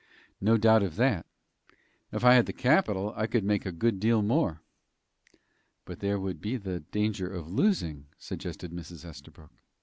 [0.41, 1.27] "No doubt of that.
[2.11, 4.63] If I had the capital, I could make a good deal more."
[5.85, 9.05] "But there would be the danger of losing," suggested Mrs.
[9.05, 9.51] Estabrook.